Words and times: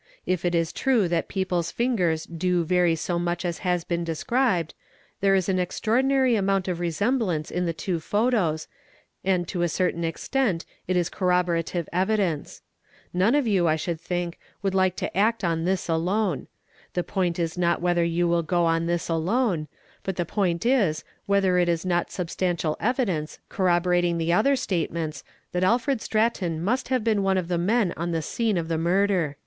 If 0.25 0.45
it 0.45 0.55
is 0.55 0.73
true 0.73 1.07
that 1.09 1.27
people's 1.27 1.69
fingers 1.69 2.25
do 2.25 2.63
vary 2.65 2.95
so 2.95 3.19
much 3.19 3.45
as 3.45 3.59
has 3.59 3.83
been 3.83 4.03
described 4.03 4.73
there 5.19 5.35
is 5.35 5.47
an 5.47 5.59
extraordinary 5.59 6.35
amount 6.35 6.67
of 6.67 6.79
resemblance 6.79 7.51
in 7.51 7.67
the 7.67 7.71
two 7.71 7.99
photos 7.99 8.67
and 9.23 9.47
to 9.47 9.61
a 9.61 9.69
certain 9.69 10.03
extent 10.03 10.65
it 10.87 10.97
is 10.97 11.07
corroborative 11.07 11.87
evidence. 11.93 12.63
None 13.13 13.35
of 13.35 13.45
you, 13.45 13.67
I 13.67 13.75
should 13.75 14.01
think, 14.01 14.39
would 14.63 14.73
like 14.73 14.95
to 14.95 15.15
act 15.15 15.43
on 15.43 15.65
this 15.65 15.87
alone. 15.87 16.47
The 16.95 17.03
point 17.03 17.37
is 17.37 17.55
not 17.55 17.79
whether 17.79 18.03
you 18.03 18.27
will 18.27 18.41
go 18.41 18.65
on 18.65 18.87
this 18.87 19.07
alone, 19.07 19.67
but 20.01 20.15
the 20.15 20.25
point 20.25 20.65
is 20.65 21.03
whether 21.27 21.59
it 21.59 21.69
is 21.69 21.85
not 21.85 22.09
sub 22.09 22.29
stantial 22.29 22.75
evidence 22.79 23.37
corroborating 23.49 24.17
the 24.17 24.33
other 24.33 24.55
statements 24.55 25.23
that 25.51 25.63
Alfred 25.63 26.01
Stratton 26.01 26.59
must 26.59 26.87
have 26.87 27.03
been 27.03 27.21
one 27.21 27.37
of 27.37 27.49
the 27.49 27.59
men 27.59 27.93
on 27.95 28.09
the 28.11 28.23
scene 28.23 28.57
of 28.57 28.67
the 28.67 28.79
murder." 28.79 29.37